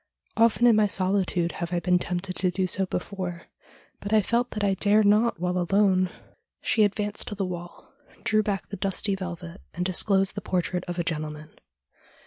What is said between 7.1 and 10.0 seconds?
to the wall, drew back the dusty velvet, and